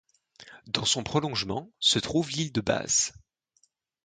Dans 0.65 0.83
son 0.85 1.03
prolongement 1.03 1.69
se 1.79 1.99
trouve 1.99 2.31
l'Île 2.31 2.51
de 2.51 2.61
Batz. 2.61 3.13